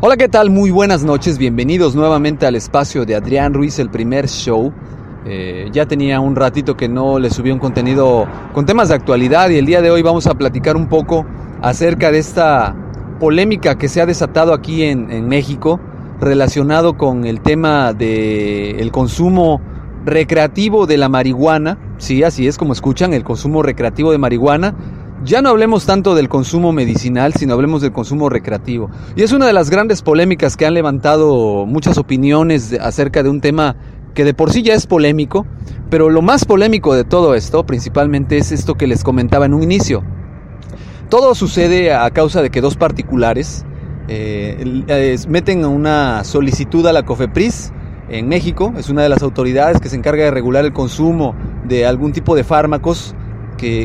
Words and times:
Hola, 0.00 0.16
¿qué 0.16 0.28
tal? 0.28 0.50
Muy 0.50 0.70
buenas 0.70 1.04
noches. 1.04 1.38
Bienvenidos 1.38 1.94
nuevamente 1.94 2.44
al 2.44 2.56
espacio 2.56 3.04
de 3.04 3.14
Adrián 3.14 3.54
Ruiz, 3.54 3.78
el 3.78 3.88
primer 3.88 4.28
show. 4.28 4.72
Eh, 5.26 5.68
ya 5.72 5.86
tenía 5.86 6.18
un 6.18 6.34
ratito 6.34 6.76
que 6.76 6.88
no 6.88 7.18
le 7.18 7.30
subí 7.30 7.50
un 7.50 7.60
contenido 7.60 8.26
con 8.52 8.66
temas 8.66 8.88
de 8.88 8.96
actualidad 8.96 9.48
y 9.50 9.58
el 9.58 9.66
día 9.66 9.80
de 9.80 9.90
hoy 9.90 10.02
vamos 10.02 10.26
a 10.26 10.34
platicar 10.34 10.76
un 10.76 10.88
poco 10.88 11.24
acerca 11.62 12.10
de 12.10 12.18
esta 12.18 12.74
polémica 13.20 13.78
que 13.78 13.88
se 13.88 14.00
ha 14.00 14.06
desatado 14.06 14.52
aquí 14.52 14.82
en, 14.82 15.28
México 15.28 15.80
relacionado 16.20 16.96
con 16.96 17.24
el 17.24 17.40
tema 17.40 17.92
del 17.92 18.80
el 18.80 18.90
consumo 18.90 19.60
recreativo 20.04 20.86
de 20.86 20.98
la 20.98 21.08
marihuana. 21.08 21.78
Sí, 21.98 22.24
así 22.24 22.48
es 22.48 22.58
como 22.58 22.72
escuchan, 22.72 23.14
el 23.14 23.22
consumo 23.22 23.62
recreativo 23.62 24.10
de 24.10 24.18
marihuana 24.18 24.74
ya 25.24 25.40
no 25.40 25.48
hablemos 25.48 25.86
tanto 25.86 26.14
del 26.14 26.28
consumo 26.28 26.72
medicinal, 26.72 27.32
sino 27.34 27.54
hablemos 27.54 27.80
del 27.80 27.92
consumo 27.92 28.28
recreativo. 28.28 28.90
Y 29.16 29.22
es 29.22 29.32
una 29.32 29.46
de 29.46 29.52
las 29.52 29.70
grandes 29.70 30.02
polémicas 30.02 30.56
que 30.56 30.66
han 30.66 30.74
levantado 30.74 31.64
muchas 31.66 31.96
opiniones 31.98 32.76
acerca 32.80 33.22
de 33.22 33.30
un 33.30 33.40
tema 33.40 33.76
que 34.14 34.24
de 34.24 34.34
por 34.34 34.52
sí 34.52 34.62
ya 34.62 34.74
es 34.74 34.86
polémico, 34.86 35.46
pero 35.90 36.10
lo 36.10 36.22
más 36.22 36.44
polémico 36.44 36.94
de 36.94 37.04
todo 37.04 37.34
esto 37.34 37.64
principalmente 37.66 38.36
es 38.36 38.52
esto 38.52 38.74
que 38.74 38.86
les 38.86 39.02
comentaba 39.02 39.46
en 39.46 39.54
un 39.54 39.62
inicio. 39.62 40.04
Todo 41.08 41.34
sucede 41.34 41.92
a 41.92 42.10
causa 42.10 42.42
de 42.42 42.50
que 42.50 42.60
dos 42.60 42.76
particulares 42.76 43.64
eh, 44.08 45.18
meten 45.28 45.64
una 45.64 46.22
solicitud 46.24 46.86
a 46.86 46.92
la 46.92 47.04
COFEPRIS 47.04 47.72
en 48.08 48.28
México, 48.28 48.74
es 48.76 48.90
una 48.90 49.02
de 49.02 49.08
las 49.08 49.22
autoridades 49.22 49.80
que 49.80 49.88
se 49.88 49.96
encarga 49.96 50.24
de 50.24 50.30
regular 50.30 50.64
el 50.64 50.72
consumo 50.72 51.34
de 51.66 51.86
algún 51.86 52.12
tipo 52.12 52.36
de 52.36 52.44
fármacos 52.44 53.14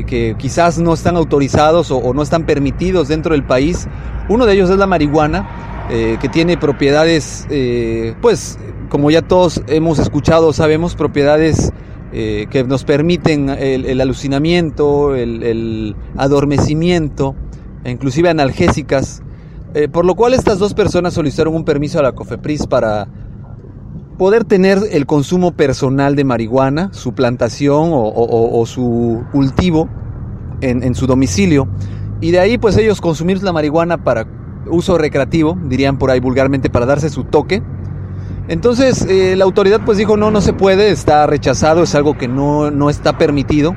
que, 0.05 0.35
quizás 0.37 0.79
no 0.79 0.93
están 0.93 1.15
autorizados 1.15 1.91
o, 1.91 2.13
no 2.13 2.21
están 2.21 2.45
permitidos 2.45 3.07
dentro 3.07 3.33
del 3.33 3.43
país. 3.43 3.87
Uno 4.27 4.45
de 4.45 4.53
ellos 4.53 4.69
es 4.69 4.77
la 4.77 4.87
marihuana, 4.87 5.87
eh, 5.89 6.17
que 6.21 6.29
tiene 6.29 6.57
propiedades, 6.57 7.47
eh, 7.49 8.15
pues 8.21 8.59
como 8.89 9.11
ya 9.11 9.21
todos 9.21 9.61
hemos 9.67 9.99
escuchado, 9.99 10.51
sabemos, 10.53 10.95
propiedades 10.95 11.71
eh, 12.11 12.47
que 12.49 12.63
nos 12.63 12.83
permiten 12.83 13.49
el, 13.49 14.01
alucinamiento, 14.01 15.15
el, 15.15 15.95
adormecimiento, 16.17 17.35
e 17.83 17.91
inclusive 17.91 18.29
analgésicas. 18.29 19.21
por 19.91 20.03
lo 20.03 20.15
cual 20.15 20.33
estas 20.33 20.57
dos 20.57 20.73
personas 20.73 21.13
solicitaron 21.13 21.55
un 21.55 21.63
permiso 21.63 21.99
a 21.99 22.01
la 22.01 22.13
COFEPRIS 22.13 22.65
para 22.65 23.07
poder 24.19 24.43
tener 24.43 24.79
el 24.91 25.05
consumo 25.05 25.53
personal 25.53 26.17
de 26.17 26.25
marihuana, 26.25 26.89
su 26.91 27.13
plantación 27.13 27.89
o, 27.93 28.63
su 28.67 29.23
cultivo 29.31 29.87
en, 30.59 30.93
su 30.93 31.07
domicilio. 31.07 31.69
Y 32.19 32.31
de 32.31 32.41
ahí 32.41 32.57
pues 32.57 32.75
ellos 32.75 32.99
consumir 32.99 33.41
la 33.41 33.53
marihuana 33.53 34.03
para 34.03 34.27
uso 34.69 34.97
recreativo, 34.97 35.57
dirían 35.67 35.97
por 35.97 36.11
ahí 36.11 36.19
vulgarmente, 36.19 36.69
para 36.69 36.85
darse 36.85 37.09
su 37.09 37.23
toque. 37.23 37.63
Entonces 38.49 39.05
eh, 39.05 39.37
la 39.37 39.45
autoridad 39.45 39.79
pues 39.85 39.97
dijo 39.97 40.17
no, 40.17 40.31
no 40.31 40.41
se 40.41 40.51
puede, 40.51 40.91
está 40.91 41.25
rechazado, 41.25 41.81
es 41.81 41.95
algo 41.95 42.17
que 42.17 42.27
no, 42.27 42.71
no 42.71 42.89
está 42.89 43.17
permitido. 43.17 43.73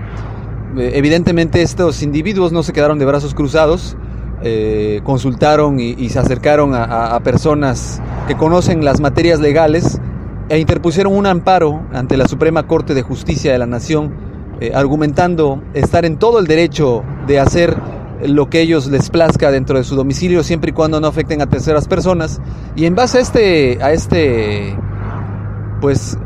Eh, 0.77 0.91
evidentemente 0.95 1.63
estos 1.63 2.03
individuos 2.03 2.51
no 2.51 2.65
se 2.65 2.73
quedaron 2.73 2.99
de 2.99 3.05
brazos 3.05 3.33
cruzados, 3.35 3.97
eh, 4.43 5.03
consultaron 5.05 5.79
y, 5.79 6.09
se 6.09 6.19
acercaron 6.19 6.75
a, 6.75 7.21
personas 7.21 8.03
que 8.27 8.35
conocen 8.35 8.85
las 8.85 9.01
materias 9.01 9.39
legales 9.39 10.01
e 10.49 10.59
interpusieron 10.59 11.15
un 11.15 11.27
amparo 11.27 11.83
ante 11.93 12.17
la 12.17 12.29
Suprema 12.29 12.67
Corte 12.67 12.95
de 12.95 13.03
Justicia 13.03 13.53
de 13.53 13.59
la 13.59 13.67
Nación, 13.67 14.15
eh, 14.61 14.73
argumentando 14.75 15.63
estar 15.75 16.05
en 16.05 16.19
todo 16.19 16.39
el 16.39 16.47
derecho 16.47 17.03
de 17.27 17.41
hacer 17.41 17.77
lo 18.25 18.49
que 18.49 18.61
ellos 18.61 18.87
les 18.87 19.11
plazca 19.11 19.51
dentro 19.51 19.79
de 19.79 19.85
su 19.85 19.97
domicilio, 19.97 20.43
siempre 20.43 20.71
y 20.71 20.73
cuando 20.73 21.01
no 21.01 21.07
afecten 21.07 21.43
a 21.43 21.47
terceras 21.47 21.89
personas. 21.89 22.41
Y 22.77 22.87
en 22.87 22.95
base 22.95 23.19
a 23.19 23.21
este, 23.21 23.79
a 23.83 23.93
este, 23.93 24.77
pues, 25.81 26.17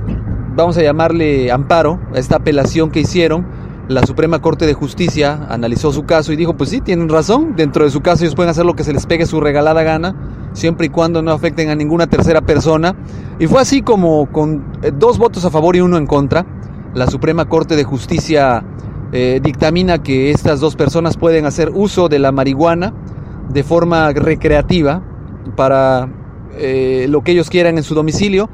vamos 0.54 0.76
a 0.76 0.82
llamarle 0.82 1.50
amparo, 1.50 2.00
a 2.14 2.18
esta 2.18 2.36
apelación 2.36 2.90
que 2.90 3.00
hicieron, 3.00 3.46
la 3.88 4.04
Suprema 4.04 4.40
Corte 4.40 4.66
de 4.66 4.74
Justicia 4.74 5.46
analizó 5.48 5.92
su 5.92 6.04
caso 6.04 6.32
y 6.32 6.36
dijo, 6.36 6.56
pues 6.56 6.70
sí, 6.70 6.80
tienen 6.80 7.08
razón, 7.08 7.54
dentro 7.56 7.84
de 7.84 7.90
su 7.90 8.00
caso 8.00 8.24
ellos 8.24 8.34
pueden 8.34 8.50
hacer 8.50 8.64
lo 8.64 8.74
que 8.74 8.84
se 8.84 8.92
les 8.92 9.06
pegue 9.06 9.26
su 9.26 9.40
regalada 9.40 9.82
gana, 9.82 10.50
siempre 10.54 10.86
y 10.86 10.88
cuando 10.88 11.22
no 11.22 11.30
afecten 11.30 11.70
a 11.70 11.74
ninguna 11.74 12.08
tercera 12.08 12.40
persona. 12.40 12.96
Y 13.38 13.46
fue 13.46 13.60
así 13.60 13.82
como 13.82 14.26
con 14.32 14.72
eh, 14.82 14.92
dos 14.96 15.18
votos 15.18 15.44
a 15.44 15.50
favor 15.50 15.76
y 15.76 15.80
uno 15.80 15.98
en 15.98 16.06
contra, 16.06 16.44
la 16.94 17.06
Suprema 17.06 17.48
Corte 17.48 17.76
de 17.76 17.84
Justicia 17.84 18.64
eh, 19.12 19.40
dictamina 19.42 20.02
que 20.02 20.32
estas 20.32 20.58
dos 20.58 20.74
personas 20.74 21.16
pueden 21.16 21.46
hacer 21.46 21.70
uso 21.72 22.08
de 22.08 22.18
la 22.18 22.32
marihuana 22.32 22.92
de 23.50 23.62
forma 23.62 24.12
recreativa 24.12 25.02
para 25.54 26.08
eh, 26.58 27.06
lo 27.08 27.22
que 27.22 27.32
ellos 27.32 27.50
quieran 27.50 27.78
en 27.78 27.84
su 27.84 27.94
domicilio 27.94 28.48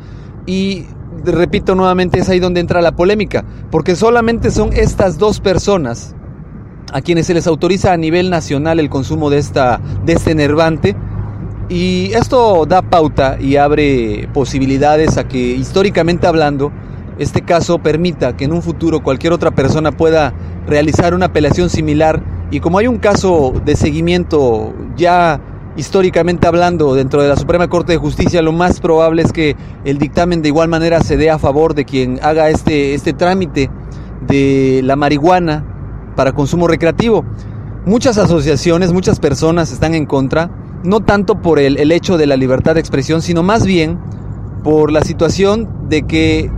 y 0.44 0.87
repito 1.24 1.74
nuevamente, 1.74 2.20
es 2.20 2.28
ahí 2.28 2.40
donde 2.40 2.60
entra 2.60 2.80
la 2.80 2.92
polémica, 2.92 3.44
porque 3.70 3.96
solamente 3.96 4.50
son 4.50 4.72
estas 4.72 5.18
dos 5.18 5.40
personas 5.40 6.14
a 6.92 7.00
quienes 7.00 7.26
se 7.26 7.34
les 7.34 7.46
autoriza 7.46 7.92
a 7.92 7.96
nivel 7.96 8.30
nacional 8.30 8.78
el 8.78 8.90
consumo 8.90 9.30
de, 9.30 9.38
esta, 9.38 9.80
de 10.04 10.12
este 10.12 10.30
enervante. 10.30 10.94
Y 11.68 12.12
esto 12.12 12.66
da 12.66 12.82
pauta 12.82 13.38
y 13.40 13.56
abre 13.56 14.28
posibilidades 14.34 15.16
a 15.16 15.26
que 15.26 15.38
históricamente 15.38 16.26
hablando, 16.26 16.70
este 17.18 17.42
caso 17.42 17.78
permita 17.78 18.36
que 18.36 18.44
en 18.44 18.52
un 18.52 18.62
futuro 18.62 19.02
cualquier 19.02 19.32
otra 19.32 19.52
persona 19.52 19.92
pueda 19.92 20.34
realizar 20.66 21.14
una 21.14 21.26
apelación 21.26 21.70
similar. 21.70 22.22
Y 22.50 22.60
como 22.60 22.78
hay 22.78 22.88
un 22.88 22.98
caso 22.98 23.54
de 23.64 23.76
seguimiento 23.76 24.74
ya 24.96 25.40
históricamente 25.77 26.47
hablando, 26.47 26.94
dentro 26.94 27.22
de 27.22 27.28
la 27.28 27.37
Suprema 27.37 27.69
Corte 27.69 27.93
de 27.93 27.99
Justicia, 27.99 28.43
lo 28.43 28.53
más 28.53 28.81
probable 28.81 29.22
es 29.22 29.33
que 29.33 29.56
el 29.84 29.99
dictamen 29.99 30.43
de 30.43 30.49
igual 30.49 30.69
manera 30.69 31.00
se 31.00 31.16
dé 31.16 31.31
a 31.31 31.38
favor 31.38 31.75
de 31.75 31.84
quien 31.84 32.21
haga 32.22 32.50
este, 32.50 32.94
este 32.94 33.12
trámite 33.12 33.71
de 34.27 34.81
la 34.84 34.97
marihuana 34.97 35.65
para 36.16 36.33
consumo 36.33 36.69
recreativo. 36.69 37.25
Muchas 37.87 38.19
asociaciones, 38.19 38.93
muchas 38.93 39.19
personas 39.19 39.72
están 39.72 39.94
en 39.94 40.06
contra, 40.06 40.50
no 40.84 41.00
tanto 41.00 41.41
por 41.41 41.59
el, 41.59 41.78
el 41.78 41.91
hecho 41.91 42.19
de 42.19 42.27
la 42.27 42.37
libertad 42.37 42.75
de 42.75 42.80
expresión, 42.80 43.22
sino 43.22 43.42
más 43.42 43.66
bien 43.66 43.98
por 44.63 44.92
la 44.92 45.03
situación 45.03 45.89
de 45.89 46.03
que 46.03 46.51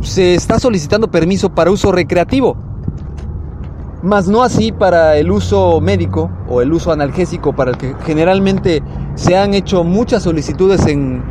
se 0.00 0.34
está 0.34 0.58
solicitando 0.58 1.10
permiso 1.10 1.54
para 1.54 1.70
uso 1.70 1.92
recreativo 1.92 2.65
más 4.02 4.28
no 4.28 4.42
así 4.42 4.72
para 4.72 5.16
el 5.16 5.30
uso 5.30 5.80
médico 5.80 6.30
o 6.48 6.60
el 6.60 6.72
uso 6.72 6.92
analgésico 6.92 7.54
para 7.54 7.72
el 7.72 7.78
que 7.78 7.94
generalmente 8.04 8.82
se 9.14 9.36
han 9.36 9.54
hecho 9.54 9.84
muchas 9.84 10.22
solicitudes 10.22 10.86
en 10.86 11.22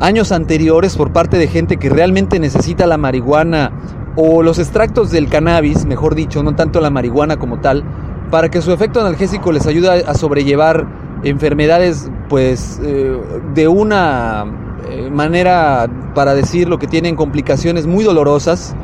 años 0.00 0.32
anteriores 0.32 0.96
por 0.96 1.12
parte 1.12 1.38
de 1.38 1.48
gente 1.48 1.76
que 1.76 1.88
realmente 1.88 2.38
necesita 2.38 2.86
la 2.86 2.98
marihuana 2.98 3.72
o 4.16 4.42
los 4.42 4.58
extractos 4.58 5.10
del 5.10 5.28
cannabis, 5.28 5.84
mejor 5.84 6.14
dicho, 6.14 6.42
no 6.42 6.54
tanto 6.54 6.80
la 6.80 6.90
marihuana 6.90 7.36
como 7.36 7.60
tal, 7.60 7.84
para 8.30 8.50
que 8.50 8.62
su 8.62 8.72
efecto 8.72 9.00
analgésico 9.00 9.52
les 9.52 9.66
ayude 9.66 10.04
a 10.06 10.14
sobrellevar 10.14 10.86
enfermedades 11.22 12.10
pues 12.28 12.80
eh, 12.82 13.18
de 13.54 13.68
una 13.68 14.44
eh, 14.88 15.10
manera 15.10 15.86
para 16.14 16.34
decir 16.34 16.68
lo 16.68 16.78
que 16.78 16.86
tienen 16.86 17.16
complicaciones 17.16 17.86
muy 17.86 18.04
dolorosas 18.04 18.74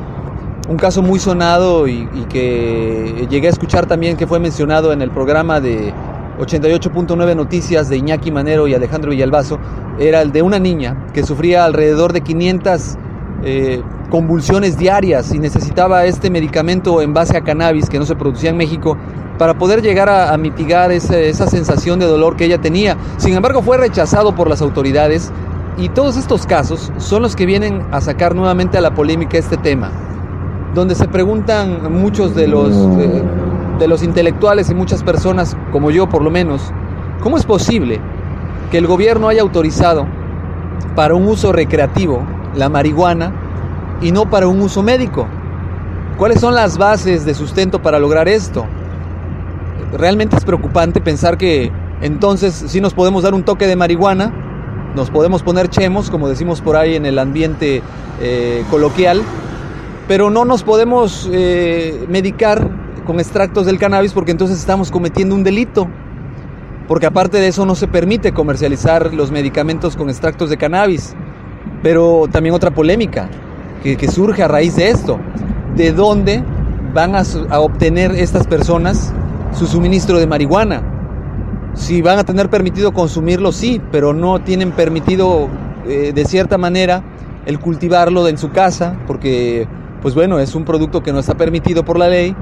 un 0.68 0.76
caso 0.76 1.02
muy 1.02 1.18
sonado 1.18 1.88
y, 1.88 2.06
que 2.28 3.26
llegué 3.28 3.48
a 3.48 3.50
escuchar 3.50 3.86
también 3.86 4.16
que 4.16 4.26
fue 4.26 4.38
mencionado 4.38 4.92
en 4.92 5.02
el 5.02 5.10
programa 5.10 5.60
de 5.60 5.92
88.9 6.38 7.36
Noticias 7.36 7.88
de 7.88 7.96
Iñaki 7.96 8.30
Manero 8.30 8.66
y 8.66 8.74
Alejandro 8.74 9.10
Villalbazo 9.10 9.58
era 9.98 10.22
el 10.22 10.32
de 10.32 10.42
una 10.42 10.58
niña 10.58 11.06
que 11.12 11.24
sufría 11.24 11.64
alrededor 11.64 12.12
de 12.12 12.22
500 12.22 12.96
eh, 13.44 13.82
convulsiones 14.10 14.78
diarias 14.78 15.34
y 15.34 15.38
necesitaba 15.38 16.04
este 16.04 16.30
medicamento 16.30 17.02
en 17.02 17.12
base 17.12 17.36
a 17.36 17.42
cannabis 17.42 17.88
que 17.88 17.98
no 17.98 18.06
se 18.06 18.14
producía 18.14 18.50
en 18.50 18.56
México 18.56 18.96
para 19.38 19.58
poder 19.58 19.82
llegar 19.82 20.08
a, 20.08 20.36
mitigar 20.36 20.92
esa 20.92 21.46
sensación 21.48 21.98
de 21.98 22.06
dolor 22.06 22.36
que 22.36 22.44
ella 22.44 22.58
tenía. 22.58 22.96
Sin 23.16 23.34
embargo, 23.34 23.62
fue 23.62 23.78
rechazado 23.78 24.34
por 24.34 24.48
las 24.48 24.62
autoridades 24.62 25.32
y 25.76 25.88
todos 25.88 26.16
estos 26.16 26.46
casos 26.46 26.92
son 26.98 27.22
los 27.22 27.34
que 27.34 27.46
vienen 27.46 27.82
a 27.90 28.00
sacar 28.00 28.34
nuevamente 28.34 28.78
a 28.78 28.80
la 28.80 28.94
polémica 28.94 29.38
este 29.38 29.56
tema, 29.56 29.90
donde 30.74 30.94
se 30.94 31.08
preguntan 31.08 31.92
muchos 31.92 32.34
de 32.34 32.48
los 32.48 32.74
de 33.78 33.88
los 33.88 34.02
intelectuales 34.02 34.70
y 34.70 34.74
muchas 34.74 35.02
personas, 35.02 35.56
como 35.72 35.90
yo 35.90 36.08
por 36.08 36.22
lo 36.22 36.30
menos, 36.30 36.72
¿cómo 37.20 37.36
es 37.36 37.44
posible 37.44 38.00
que 38.70 38.78
el 38.78 38.86
gobierno 38.86 39.28
haya 39.28 39.42
autorizado 39.42 40.06
para 40.94 41.14
un 41.14 41.26
uso 41.26 41.52
recreativo 41.52 42.22
la 42.54 42.68
marihuana 42.68 43.32
y 44.00 44.12
no 44.12 44.30
para 44.30 44.46
un 44.46 44.60
uso 44.60 44.82
médico? 44.82 45.26
¿Cuáles 46.16 46.40
son 46.40 46.54
las 46.54 46.78
bases 46.78 47.24
de 47.24 47.34
sustento 47.34 47.82
para 47.82 47.98
lograr 47.98 48.28
esto? 48.28 48.66
Realmente 49.92 50.36
es 50.36 50.44
preocupante 50.44 51.00
pensar 51.00 51.36
que 51.36 51.72
entonces 52.00 52.54
si 52.54 52.80
nos 52.80 52.94
podemos 52.94 53.24
dar 53.24 53.34
un 53.34 53.42
toque 53.42 53.66
de 53.66 53.76
marihuana, 53.76 54.32
nos 54.94 55.10
podemos 55.10 55.42
poner 55.42 55.68
chemos, 55.68 56.10
como 56.10 56.28
decimos 56.28 56.60
por 56.60 56.76
ahí 56.76 56.94
en 56.94 57.06
el 57.06 57.18
ambiente 57.18 57.82
eh, 58.20 58.64
coloquial, 58.70 59.22
pero 60.08 60.30
no 60.30 60.44
nos 60.44 60.62
podemos 60.62 61.28
eh, 61.32 62.06
medicar 62.08 62.68
con 63.06 63.20
extractos 63.20 63.66
del 63.66 63.78
cannabis 63.78 64.12
porque 64.12 64.32
entonces 64.32 64.58
estamos 64.58 64.90
cometiendo 64.90 65.34
un 65.34 65.44
delito. 65.44 65.88
Porque 66.88 67.06
aparte 67.06 67.38
de 67.38 67.48
eso 67.48 67.64
no 67.64 67.74
se 67.74 67.88
permite 67.88 68.32
comercializar 68.32 69.14
los 69.14 69.30
medicamentos 69.30 69.96
con 69.96 70.10
extractos 70.10 70.50
de 70.50 70.56
cannabis. 70.56 71.14
Pero 71.82 72.28
también 72.30 72.54
otra 72.54 72.72
polémica 72.72 73.28
que, 73.82 74.08
surge 74.08 74.42
a 74.42 74.48
raíz 74.48 74.76
de 74.76 74.90
esto. 74.90 75.18
¿De 75.76 75.92
dónde 75.92 76.42
van 76.92 77.14
a, 77.14 77.22
obtener 77.60 78.12
estas 78.12 78.46
personas 78.46 79.12
su 79.52 79.66
suministro 79.66 80.18
de 80.18 80.26
marihuana? 80.26 80.82
Si 81.74 82.02
van 82.02 82.18
a 82.18 82.24
tener 82.24 82.50
permitido 82.50 82.92
consumirlo, 82.92 83.52
sí, 83.52 83.80
pero 83.90 84.12
no 84.12 84.40
tienen 84.40 84.72
permitido 84.72 85.48
eh, 85.86 86.12
de 86.14 86.24
cierta 86.26 86.58
manera 86.58 87.02
el 87.46 87.58
cultivarlo 87.58 88.28
en 88.28 88.36
su 88.36 88.50
casa, 88.50 88.96
porque 89.06 89.66
pues 90.02 90.14
bueno, 90.14 90.38
es 90.38 90.54
un 90.54 90.64
producto 90.64 91.02
que 91.02 91.12
no 91.12 91.20
está 91.20 91.34
permitido 91.34 91.84
por 91.84 91.98
la 91.98 92.08
ley 92.08 92.36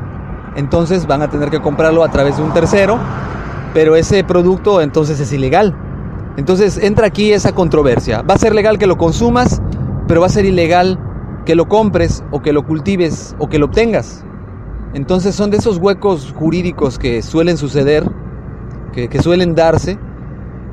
entonces 0.57 1.07
van 1.07 1.23
a 1.23 1.31
tener 1.31 1.51
que 1.51 1.61
comprarlo 1.61 2.03
a 2.05 2.11
través 2.11 2.37
de 2.37 2.43
un 2.43 2.53
tercero, 2.53 2.99
pero 3.73 3.97
ese 3.97 4.25
producto 4.25 4.81
entonces 4.81 5.21
es 5.21 5.33
ilegal. 5.33 5.77
Entonces 6.37 6.79
entra 6.79 7.07
aquí 7.07 7.33
esa 7.33 7.53
controversia. 7.53 8.23
Va 8.23 8.35
a 8.35 8.39
ser 8.39 8.55
legal 8.55 8.79
que 8.79 8.87
lo 8.87 8.97
consumas, 8.97 9.63
pero 10.09 10.21
va 10.21 10.27
a 10.27 10.31
ser 10.31 10.45
ilegal 10.45 10.99
que 11.45 11.55
lo 11.55 11.69
compres 11.69 12.25
o 12.31 12.43
que 12.43 12.53
lo 12.53 12.67
cultives 12.67 13.37
o 13.39 13.49
que 13.49 13.59
lo 13.59 13.67
obtengas. 13.67 14.25
Entonces 14.93 15.35
son 15.35 15.51
de 15.51 15.59
esos 15.59 15.79
huecos 15.79 16.35
jurídicos 16.37 16.99
que 16.99 17.23
suelen 17.23 17.57
suceder, 17.57 18.05
que, 18.93 19.23
suelen 19.23 19.55
darse, 19.55 19.99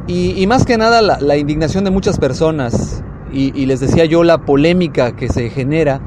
y, 0.07 0.45
más 0.47 0.65
que 0.65 0.77
nada 0.77 1.01
la, 1.01 1.37
indignación 1.37 1.83
de 1.83 1.91
muchas 1.91 2.17
personas, 2.17 3.03
y, 3.31 3.65
les 3.67 3.79
decía 3.79 4.05
yo, 4.05 4.23
la 4.23 4.39
polémica 4.39 5.15
que 5.15 5.29
se 5.29 5.51
genera, 5.51 6.01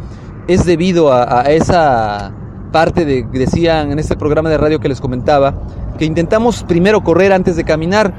es 0.48 0.64
debido 0.64 1.12
a 1.12 1.42
esa 1.42 2.32
parte 2.70 3.04
de, 3.04 3.26
decían 3.32 3.92
en 3.92 3.98
este 3.98 4.16
programa 4.16 4.48
de 4.48 4.58
radio 4.58 4.80
que 4.80 4.88
les 4.88 5.00
comentaba, 5.00 5.54
que 5.98 6.04
intentamos 6.04 6.62
primero 6.64 7.02
correr 7.02 7.32
antes 7.32 7.56
de 7.56 7.64
caminar, 7.64 8.12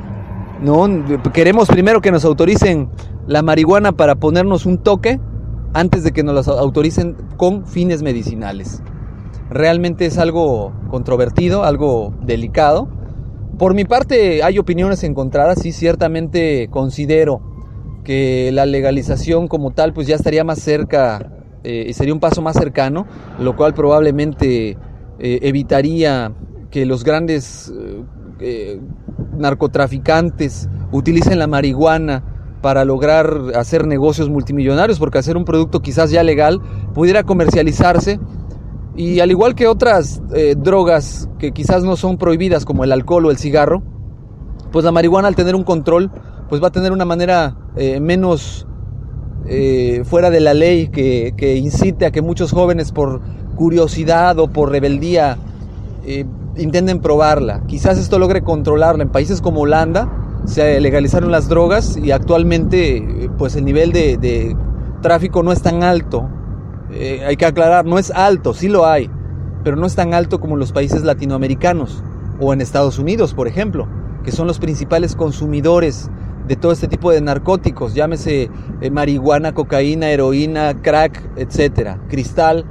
¿no? 0.62 0.88
Queremos 1.34 1.68
primero 1.68 2.02
que 2.02 2.12
nos 2.12 2.26
autoricen 2.26 2.90
la 3.28 3.42
marihuana 3.42 3.92
para 3.94 4.16
ponernos 4.16 4.66
un 4.66 4.78
toque 4.78 5.20
antes 5.74 6.04
de 6.04 6.12
que 6.12 6.24
nos 6.24 6.48
la 6.48 6.54
autoricen 6.54 7.16
con 7.38 7.66
fines 7.66 8.04
medicinales. 8.04 8.82
Realmente 9.50 10.06
es 10.06 10.18
algo 10.18 10.74
controvertido, 10.90 11.64
algo 11.64 12.14
delicado. 12.22 12.88
Por 13.58 13.74
mi 13.74 13.86
parte 13.86 14.44
hay 14.44 14.60
opiniones 14.60 15.04
encontradas 15.04 15.66
y 15.66 15.72
ciertamente 15.72 16.68
considero 16.70 17.42
que 18.04 18.50
la 18.52 18.66
legalización 18.66 19.48
como 19.48 19.72
tal 19.72 19.94
pues 19.94 20.08
ya 20.08 20.16
estaría 20.16 20.44
más 20.44 20.60
cerca 20.60 21.41
eh, 21.64 21.94
sería 21.94 22.14
un 22.14 22.20
paso 22.20 22.42
más 22.42 22.56
cercano, 22.56 23.06
lo 23.40 23.56
cual 23.56 23.74
probablemente 23.74 24.72
eh, 24.72 24.78
evitaría 25.20 26.32
que 26.72 26.86
los 26.86 27.04
grandes 27.04 27.72
eh, 28.40 28.80
narcotraficantes 29.38 30.70
utilicen 30.92 31.38
la 31.38 31.46
marihuana 31.46 32.24
para 32.62 32.84
lograr 32.84 33.52
hacer 33.56 33.86
negocios 33.86 34.30
multimillonarios, 34.30 34.98
porque 34.98 35.20
hacer 35.20 35.38
un 35.38 35.46
producto 35.46 35.82
quizás 35.82 36.10
ya 36.10 36.24
legal 36.24 36.62
pudiera 36.94 37.24
comercializarse. 37.24 38.20
Y 38.96 39.20
al 39.20 39.32
igual 39.32 39.56
que 39.56 39.68
otras 39.68 40.22
drogas 40.58 41.30
que 41.40 41.54
quizás 41.54 41.84
no 41.84 41.96
son 41.96 42.18
prohibidas 42.18 42.66
como 42.66 42.84
el 42.84 42.92
alcohol 42.92 43.26
o 43.26 43.32
el 43.32 43.38
cigarro, 43.38 43.82
pues 44.72 44.84
la 44.84 44.92
marihuana 44.92 45.30
al 45.30 45.36
tener 45.36 45.56
un 45.56 45.64
control, 45.64 46.12
pues 46.50 46.62
va 46.62 46.68
a 46.68 46.72
tener 46.72 46.92
una 46.92 47.06
manera 47.06 47.56
menos 48.02 48.68
eh, 49.48 50.04
fuera 50.06 50.30
de 50.30 50.40
la 50.40 50.54
ley 50.54 50.88
que, 50.90 51.56
incite 51.58 52.06
a 52.06 52.12
que 52.12 52.22
muchos 52.22 52.52
jóvenes 52.52 52.92
por 52.92 53.22
curiosidad 53.56 54.38
o 54.40 54.48
por 54.48 54.72
rebeldía 54.72 55.38
eh, 56.06 56.26
intenten 56.58 57.00
probarla. 57.00 57.64
Quizás 57.68 57.98
esto 57.98 58.20
logre 58.20 58.42
controlarla. 58.44 59.04
En 59.04 59.10
países 59.10 59.42
como 59.42 59.62
Holanda 59.62 60.10
se 60.46 60.80
legalizaron 60.80 61.32
las 61.32 61.48
drogas 61.48 61.98
y 61.98 62.12
actualmente 62.12 62.98
eh, 62.98 63.30
pues 63.38 63.56
el 63.56 63.66
nivel 63.66 63.92
de, 63.92 64.56
tráfico 65.02 65.42
no 65.44 65.52
es 65.52 65.62
tan 65.62 65.84
alto. 65.84 66.30
hay 67.26 67.36
que 67.36 67.46
aclarar, 67.46 67.86
no 67.86 67.98
es 67.98 68.12
alto, 68.12 68.54
sí 68.54 68.68
lo 68.68 68.86
hay, 68.86 69.10
pero 69.64 69.76
no 69.76 69.88
es 69.88 69.96
tan 69.96 70.14
alto 70.14 70.40
como 70.40 70.54
en 70.54 70.60
los 70.60 70.72
países 70.72 71.04
latinoamericanos 71.04 72.04
o 72.40 72.54
en 72.54 72.62
Estados 72.62 73.00
Unidos, 73.00 73.34
por 73.34 73.48
ejemplo, 73.48 73.88
que 74.24 74.32
son 74.32 74.46
los 74.46 74.60
principales 74.60 75.16
consumidores 75.16 76.12
de 76.48 76.56
todo 76.56 76.72
este 76.72 76.88
tipo 76.88 77.12
de 77.12 77.22
narcóticos, 77.22 77.94
llámese 77.94 78.50
eh, 78.82 78.92
marihuana, 78.92 79.54
cocaína, 79.54 80.10
heroína, 80.10 80.82
crack, 80.82 81.22
etcétera, 81.38 82.00
cristal. 82.10 82.66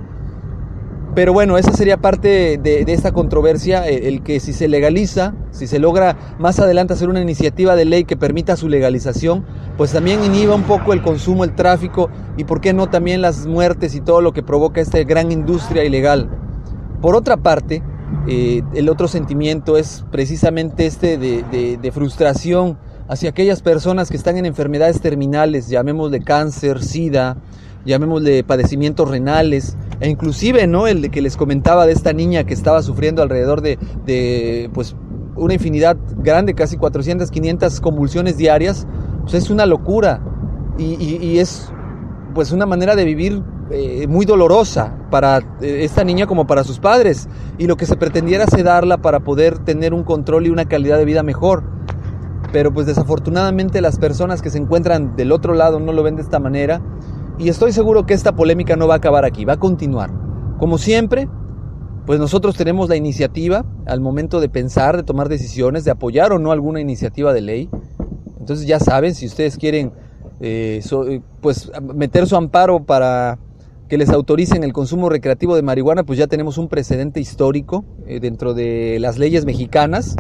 Pero 1.15 1.33
bueno, 1.33 1.59
esa 1.59 1.73
sería 1.73 1.97
parte 1.97 2.57
de, 2.57 2.85
esta 2.87 3.11
controversia, 3.11 3.87
el, 3.89 4.05
el, 4.05 4.23
que 4.23 4.39
si 4.39 4.53
se 4.53 4.69
legaliza, 4.69 5.35
si 5.51 5.67
se 5.67 5.81
logra 5.81 6.17
más 6.39 6.61
adelante 6.61 6.93
hacer 6.93 7.09
una 7.09 7.21
iniciativa 7.21 7.75
de 7.75 7.85
ley 7.85 8.05
que 8.05 8.17
permita 8.17 8.57
su 8.57 8.69
legalización, 8.69 9.45
pues 9.77 9.93
también 9.93 10.23
inhiba 10.23 10.55
un 10.55 10.63
poco 10.63 10.93
el 10.93 11.03
consumo, 11.03 11.43
el 11.43 11.57
tráfico 11.57 12.11
y 12.37 12.45
por 12.45 12.61
qué 12.61 12.73
no 12.73 12.89
también 12.91 13.23
las 13.23 13.47
muertes 13.47 13.97
y 13.97 14.01
todo 14.01 14.21
lo 14.21 14.33
que 14.33 14.45
provoca 14.45 14.81
esta 14.81 15.03
gran 15.03 15.33
industria 15.33 15.83
ilegal. 15.85 16.31
Por 17.03 17.17
otra 17.17 17.39
parte, 17.39 17.83
eh, 18.29 18.63
el 18.75 18.89
otro 18.89 19.09
sentimiento 19.09 19.77
es 19.77 20.05
precisamente 20.13 20.87
este 20.87 21.19
de, 21.19 21.77
de 21.81 21.93
frustración 21.93 22.79
hacia 23.11 23.31
aquellas 23.31 23.61
personas 23.61 24.09
que 24.09 24.17
están 24.17 24.37
en 24.37 24.47
enfermedades 24.47 25.01
terminales, 25.01 25.69
llamémosle 25.69 26.21
cáncer, 26.21 26.81
sida, 26.81 27.39
llamémosle 27.85 28.45
padecimientos 28.45 29.11
renales, 29.11 29.77
e 29.99 30.09
inclusive, 30.09 30.69
¿no? 30.69 30.87
El 30.87 31.03
de 31.03 31.11
que 31.11 31.21
les 31.21 31.37
comentaba 31.37 31.87
de 31.87 31.93
esta 31.93 32.13
niña 32.13 32.45
que 32.45 32.55
estaba 32.55 32.83
sufriendo 32.85 33.21
alrededor 33.21 33.63
de, 33.63 34.71
pues, 34.73 34.95
una 35.35 35.55
infinidad 35.55 35.97
grande, 36.19 36.55
casi 36.55 36.77
400, 36.77 37.33
500 37.33 37.81
convulsiones 37.81 38.37
diarias, 38.37 38.87
pues 39.23 39.35
es 39.35 39.51
una 39.51 39.67
locura. 39.67 40.23
Y, 40.79 41.39
es, 41.39 41.69
pues, 42.33 42.53
una 42.53 42.65
manera 42.65 42.95
de 42.95 43.05
vivir 43.05 43.43
eh, 43.73 44.07
muy 44.09 44.25
dolorosa 44.25 44.97
para 45.11 45.39
eh, 45.61 45.81
esta 45.83 46.05
niña 46.05 46.29
como 46.29 46.47
para 46.47 46.63
sus 46.63 46.79
padres. 46.79 47.29
Y 47.59 47.67
lo 47.67 47.77
que 47.77 47.87
se 47.87 47.97
pretendiera 47.97 48.47
sedarla 48.47 48.99
para 48.99 49.19
poder 49.21 49.59
tener 49.59 49.95
un 49.95 50.05
control 50.05 50.47
y 50.47 50.51
una 50.51 50.67
calidad 50.67 50.97
de 50.97 51.05
vida 51.05 51.25
mejor 51.25 51.81
pero 52.53 52.73
pues 52.73 52.87
desafortunadamente 52.87 53.81
las 53.81 53.99
personas 53.99 54.43
que 54.43 54.51
se 54.51 54.59
encuentran 54.59 55.17
del 55.17 55.33
otro 55.33 55.55
lado 55.55 55.81
no 55.81 55.93
lo 55.93 56.03
ven 56.03 56.17
de 56.17 56.23
esta 56.23 56.39
manera 56.39 56.81
y 57.39 57.49
estoy 57.49 57.73
seguro 57.73 58.07
que 58.07 58.15
esta 58.15 58.37
polémica 58.37 58.77
no 58.77 58.87
va 58.87 58.95
a 58.95 58.97
acabar 58.99 59.25
aquí, 59.25 59.45
va 59.45 59.55
a 59.55 59.59
continuar. 59.59 60.11
Como 60.59 60.77
siempre, 60.77 61.29
pues 62.05 62.19
nosotros 62.19 62.57
tenemos 62.57 62.89
la 62.89 62.97
iniciativa 62.97 63.65
al 63.87 64.01
momento 64.01 64.41
de 64.41 64.49
pensar, 64.49 64.97
de 64.97 65.03
tomar 65.05 65.29
decisiones, 65.29 65.85
de 65.85 65.91
apoyar 65.91 66.33
o 66.33 66.39
no 66.39 66.53
alguna 66.53 66.81
iniciativa 66.81 67.33
de 67.33 67.41
ley. 67.41 67.71
Entonces 68.39 68.67
ya 68.67 68.81
saben, 68.81 69.15
si 69.15 69.27
ustedes 69.27 69.57
quieren 69.57 69.93
eh, 70.41 70.83
eh, 71.09 71.21
pues 71.41 71.71
meter 71.95 72.27
su 72.27 72.37
amparo 72.37 72.85
para 72.85 73.39
que 73.89 73.99
les 73.99 74.09
autoricen 74.11 74.63
el 74.63 74.73
consumo 74.73 75.09
recreativo 75.09 75.57
de 75.57 75.63
marihuana, 75.63 76.05
pues 76.05 76.19
ya 76.19 76.27
tenemos 76.27 76.59
un 76.59 76.69
precedente 76.69 77.21
histórico 77.21 77.85
eh, 78.07 78.21
dentro 78.21 78.55
de 78.55 78.99
las 79.01 79.19
leyes 79.19 79.45
mexicanas. 79.45 80.17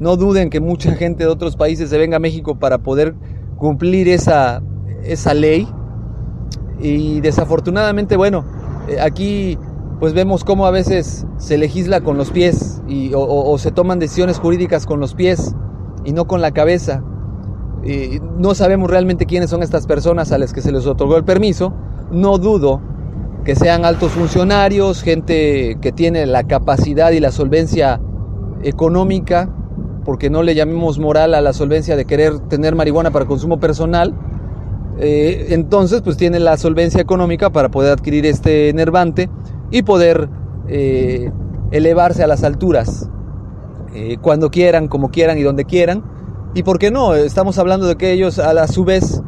No 0.00 0.16
duden 0.16 0.50
que 0.50 0.60
mucha 0.60 0.92
gente 0.94 1.24
de 1.24 1.30
otros 1.30 1.56
países 1.56 1.90
se 1.90 1.98
venga 1.98 2.16
a 2.16 2.20
México 2.20 2.58
para 2.58 2.78
poder 2.78 3.14
cumplir 3.56 4.08
esa, 4.08 4.62
esa 5.04 5.34
ley. 5.34 5.68
Y 6.80 7.20
desafortunadamente, 7.20 8.16
bueno, 8.16 8.44
eh, 8.88 8.98
aquí 9.00 9.58
pues 10.00 10.14
vemos 10.14 10.44
cómo 10.44 10.64
a 10.64 10.70
veces 10.70 11.26
se 11.36 11.58
legisla 11.58 12.00
con 12.00 12.16
los 12.16 12.30
pies 12.30 12.80
y, 12.88 13.12
o, 13.14 13.56
se 13.58 13.70
toman 13.70 13.98
decisiones 13.98 14.38
jurídicas 14.38 14.86
con 14.86 14.98
los 14.98 15.14
pies 15.14 15.54
y 16.06 16.12
no 16.12 16.26
con 16.26 16.40
la 16.40 16.52
cabeza. 16.52 17.04
Y 17.84 18.18
no 18.38 18.54
sabemos 18.54 18.90
realmente 18.90 19.26
quiénes 19.26 19.50
son 19.50 19.62
estas 19.62 19.86
personas 19.86 20.32
a 20.32 20.38
las 20.38 20.54
que 20.54 20.62
se 20.62 20.72
les 20.72 20.86
otorgó 20.86 21.18
el 21.18 21.24
permiso. 21.24 21.74
No 22.10 22.38
dudo 22.38 22.80
que 23.44 23.54
sean 23.54 23.84
altos 23.84 24.12
funcionarios, 24.12 25.02
gente 25.02 25.76
que 25.82 25.92
tiene 25.92 26.24
la 26.24 26.44
capacidad 26.44 27.10
y 27.10 27.20
la 27.20 27.30
solvencia 27.30 28.00
económica, 28.62 29.50
porque 30.10 30.28
no 30.28 30.42
le 30.42 30.56
llamemos 30.56 30.98
moral 30.98 31.34
a 31.34 31.40
la 31.40 31.52
solvencia 31.52 31.94
de 31.94 32.04
querer 32.04 32.40
tener 32.40 32.74
marihuana 32.74 33.12
para 33.12 33.26
consumo 33.26 33.60
personal, 33.60 34.12
eh, 34.98 35.46
entonces 35.50 36.02
pues 36.02 36.16
tiene 36.16 36.40
la 36.40 36.56
solvencia 36.56 37.00
económica 37.00 37.50
para 37.50 37.68
poder 37.68 37.92
adquirir 37.92 38.26
este 38.26 38.72
nervante 38.72 39.30
y 39.70 39.82
poder 39.82 40.28
eh, 40.66 41.30
elevarse 41.70 42.24
a 42.24 42.26
las 42.26 42.42
alturas 42.42 43.08
eh, 43.94 44.16
cuando 44.20 44.50
quieran, 44.50 44.88
como 44.88 45.12
quieran 45.12 45.38
y 45.38 45.42
donde 45.42 45.64
quieran. 45.64 46.02
Y 46.54 46.64
por 46.64 46.80
qué 46.80 46.90
no, 46.90 47.14
estamos 47.14 47.58
hablando 47.58 47.86
de 47.86 47.94
que 47.94 48.10
ellos 48.10 48.40
a, 48.40 48.66
su 48.66 48.84
vez, 48.84 49.22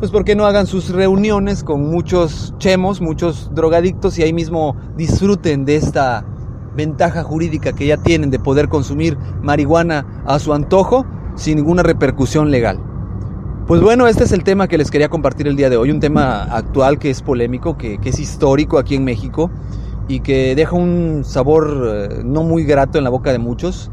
pues 0.00 0.10
por 0.10 0.26
qué 0.26 0.36
no 0.36 0.44
hagan 0.44 0.66
sus 0.66 0.90
reuniones 0.90 1.64
con 1.64 1.88
muchos 1.88 2.52
chemos, 2.58 3.00
muchos 3.00 3.50
drogadictos 3.54 4.18
y 4.18 4.22
ahí 4.22 4.34
mismo 4.34 4.76
disfruten 4.98 5.64
de 5.64 5.76
esta 5.76 6.26
ventaja 6.74 7.22
jurídica 7.22 7.72
que 7.72 7.86
ya 7.86 7.96
tienen 7.96 8.30
de 8.30 8.38
poder 8.38 8.68
consumir 8.68 9.16
marihuana 9.42 10.22
a 10.26 10.38
su 10.38 10.52
antojo 10.52 11.06
sin 11.36 11.56
ninguna 11.56 11.82
repercusión 11.82 12.50
legal. 12.50 12.80
Pues 13.66 13.80
bueno, 13.80 14.08
este 14.08 14.24
es 14.24 14.32
el 14.32 14.42
tema 14.42 14.66
que 14.66 14.78
les 14.78 14.90
quería 14.90 15.08
compartir 15.08 15.46
el 15.46 15.54
día 15.54 15.70
de 15.70 15.76
hoy, 15.76 15.90
un 15.92 16.00
tema 16.00 16.42
actual 16.42 16.98
que 16.98 17.08
es 17.08 17.22
polémico, 17.22 17.78
que, 17.78 18.00
es 18.02 18.18
histórico 18.18 18.78
aquí 18.78 18.96
en 18.96 19.04
México 19.04 19.48
y 20.08 20.20
que 20.20 20.56
deja 20.56 20.74
un 20.74 21.22
sabor 21.24 21.86
eh, 21.86 22.22
no 22.24 22.42
muy 22.42 22.64
grato 22.64 22.98
en 22.98 23.04
la 23.04 23.10
boca 23.10 23.30
de 23.30 23.38
muchos. 23.38 23.92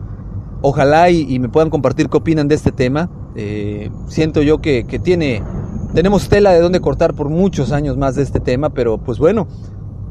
Ojalá 0.63 1.11
y, 1.11 1.37
me 1.37 1.49
puedan 1.49 1.69
compartir 1.69 2.09
qué 2.09 2.17
opinan 2.17 2.47
de 2.47 2.55
este 2.55 2.71
tema. 2.71 3.11
Eh, 3.35 3.91
siento 4.07 4.41
yo 4.41 4.57
que, 4.57 4.87
que, 4.87 4.97
tiene, 4.97 5.43
tenemos 5.93 6.27
tela 6.27 6.53
de 6.53 6.59
dónde 6.59 6.79
cortar 6.79 7.13
por 7.13 7.29
muchos 7.29 7.71
años 7.71 7.97
más 7.97 8.15
de 8.15 8.23
este 8.23 8.39
tema, 8.39 8.71
pero 8.71 8.97
pues 8.97 9.19
bueno, 9.19 9.47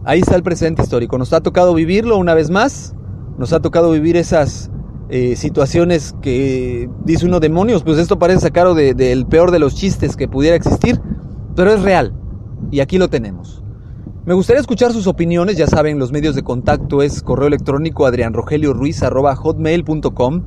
ahí 0.06 0.20
está 0.20 0.36
el 0.36 0.42
presente 0.42 0.82
histórico. 0.82 1.18
Nos 1.18 1.34
ha 1.34 1.42
tocado 1.42 1.74
vivirlo 1.74 2.16
una 2.16 2.32
vez 2.32 2.48
más, 2.48 2.94
nos 3.36 3.52
ha 3.52 3.60
tocado 3.60 3.90
vivir 3.90 4.16
esas 4.16 4.70
eh, 5.10 5.36
situaciones 5.36 6.14
que 6.22 6.88
dice 7.04 7.26
uno 7.26 7.40
demonios, 7.40 7.82
pues 7.82 7.98
esto 7.98 8.18
parece 8.18 8.40
sacado 8.40 8.74
del 8.74 9.26
peor 9.26 9.50
de 9.50 9.58
los 9.58 9.74
chistes 9.74 10.16
que 10.16 10.28
pudiera 10.28 10.56
existir, 10.56 10.98
pero 11.54 11.74
es 11.74 11.82
real 11.82 12.14
y 12.70 12.80
aquí 12.80 12.96
lo 12.98 13.08
tenemos. 13.08 13.62
Me 14.24 14.34
gustaría 14.34 14.60
escuchar 14.60 14.92
sus 14.92 15.06
opiniones, 15.06 15.56
ya 15.56 15.68
saben, 15.68 15.98
los 15.98 16.10
medios 16.10 16.34
de 16.34 16.42
contacto 16.42 17.02
es 17.02 17.22
correo 17.22 17.48
electrónico 17.48 18.06
adrianrogelioruiz.com. 18.06 20.42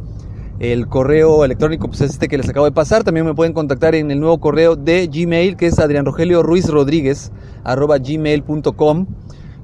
El 0.59 0.87
correo 0.89 1.45
electrónico 1.45 1.87
pues, 1.87 2.01
es 2.01 2.11
este 2.11 2.27
que 2.27 2.37
les 2.37 2.49
acabo 2.49 2.65
de 2.65 2.73
pasar. 2.73 3.05
También 3.05 3.25
me 3.25 3.33
pueden 3.33 3.53
contactar 3.53 3.95
en 3.95 4.11
el 4.11 4.19
nuevo 4.19 4.41
correo 4.41 4.75
de 4.75 5.07
Gmail, 5.07 5.55
que 5.55 5.67
es 5.67 5.79
gmail.com 8.03 9.07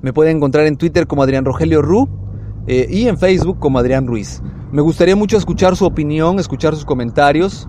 Me 0.05 0.13
pueden 0.13 0.37
encontrar 0.37 0.67
en 0.67 0.77
Twitter 0.77 1.07
como 1.07 1.23
Adrián 1.23 1.43
eh, 2.67 2.87
y 2.91 3.07
en 3.07 3.17
Facebook 3.17 3.57
como 3.57 3.79
Adrián 3.79 4.05
Ruiz. 4.05 4.39
Me 4.71 4.83
gustaría 4.83 5.15
mucho 5.15 5.35
escuchar 5.35 5.75
su 5.75 5.83
opinión, 5.83 6.37
escuchar 6.37 6.75
sus 6.75 6.85
comentarios, 6.85 7.67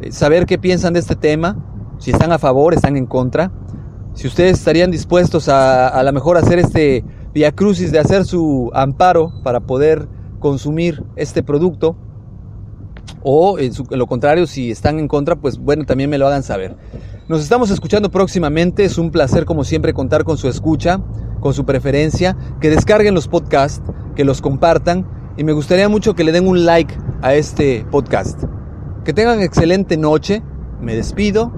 eh, 0.00 0.10
saber 0.10 0.44
qué 0.44 0.58
piensan 0.58 0.94
de 0.94 0.98
este 0.98 1.14
tema, 1.14 1.56
si 2.00 2.10
están 2.10 2.32
a 2.32 2.38
favor, 2.40 2.74
están 2.74 2.96
en 2.96 3.06
contra, 3.06 3.52
si 4.12 4.26
ustedes 4.26 4.58
estarían 4.58 4.90
dispuestos 4.90 5.48
a 5.48 5.96
a 5.96 6.10
mejor 6.10 6.36
hacer 6.36 6.58
este 6.58 7.04
via 7.32 7.52
crucis 7.52 7.92
de 7.92 8.00
hacer 8.00 8.24
su 8.24 8.72
amparo 8.74 9.32
para 9.44 9.60
poder 9.60 10.08
consumir 10.40 11.04
este 11.14 11.44
producto 11.44 11.96
o 13.22 13.60
en, 13.60 13.70
lo 13.90 14.08
contrario 14.08 14.48
si 14.48 14.72
están 14.72 14.98
en 14.98 15.06
contra 15.06 15.36
pues 15.36 15.58
bueno 15.58 15.84
también 15.84 16.10
me 16.10 16.18
lo 16.18 16.26
hagan 16.26 16.42
saber 16.42 16.76
nos 17.28 17.40
estamos 17.40 17.70
escuchando 17.70 18.10
próximamente 18.10 18.84
es 18.84 18.98
un 18.98 19.12
placer 19.12 19.44
como 19.44 19.62
siempre 19.62 19.92
contar 19.92 20.24
con 20.24 20.38
su 20.38 20.48
escucha 20.48 21.00
con 21.40 21.54
su 21.54 21.64
preferencia 21.64 22.36
que 22.60 22.70
descarguen 22.70 23.14
los 23.14 23.28
podcasts 23.28 23.82
que 24.16 24.24
los 24.24 24.40
compartan 24.40 25.06
y 25.36 25.44
me 25.44 25.52
gustaría 25.52 25.88
mucho 25.88 26.14
que 26.14 26.24
le 26.24 26.32
den 26.32 26.48
un 26.48 26.64
like 26.66 26.94
a 27.22 27.34
este 27.34 27.86
podcast. 27.90 28.42
Que 29.04 29.12
tengan 29.12 29.40
excelente 29.40 29.96
noche, 29.96 30.42
me 30.80 30.96
despido 30.96 31.52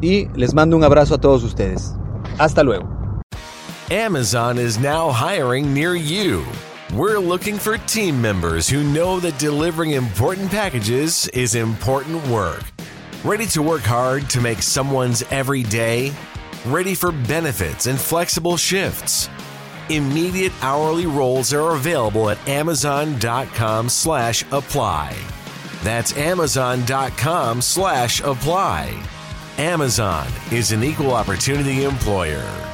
y 0.00 0.28
les 0.34 0.54
mando 0.54 0.76
un 0.76 0.84
abrazo 0.84 1.14
a 1.14 1.18
todos 1.18 1.42
ustedes. 1.42 1.94
Hasta 2.38 2.62
luego. 2.62 2.88
Amazon 3.90 4.58
is 4.58 4.78
now 4.78 5.10
hiring 5.10 5.72
near 5.72 5.94
you. 5.94 6.44
We're 6.94 7.18
looking 7.18 7.58
for 7.58 7.78
team 7.86 8.20
members 8.20 8.68
who 8.68 8.82
know 8.82 9.18
that 9.20 9.38
delivering 9.38 9.92
important 9.92 10.50
packages 10.50 11.28
is 11.28 11.54
important 11.54 12.26
work. 12.28 12.62
Ready 13.24 13.46
to 13.46 13.62
work 13.62 13.82
hard 13.82 14.28
to 14.30 14.40
make 14.40 14.62
someone's 14.62 15.24
every 15.30 15.62
day? 15.62 16.12
Ready 16.64 16.94
for 16.94 17.12
benefits 17.12 17.84
and 17.86 18.00
flexible 18.00 18.56
shifts? 18.56 19.28
Immediate 19.90 20.52
hourly 20.62 21.04
roles 21.04 21.52
are 21.52 21.74
available 21.74 22.30
at 22.30 22.48
amazon.com 22.48 23.90
slash 23.90 24.50
apply. 24.50 25.14
That's 25.82 26.16
amazon.com 26.16 27.60
slash 27.60 28.22
apply. 28.22 29.02
Amazon 29.58 30.26
is 30.50 30.72
an 30.72 30.82
equal 30.82 31.12
opportunity 31.12 31.84
employer. 31.84 32.73